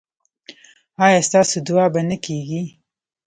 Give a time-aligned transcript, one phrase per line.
[1.05, 2.61] ایا ستاسو دعا به نه کیږي؟